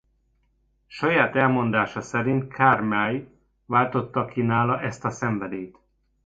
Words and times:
Saját 0.87 1.35
elmondása 1.35 2.01
szerint 2.01 2.53
Karl 2.53 2.83
May 2.83 3.27
váltotta 3.65 4.25
ki 4.25 4.41
nála 4.41 4.81
ezt 4.81 5.05
a 5.05 5.09
szenvedélyt. 5.09 5.77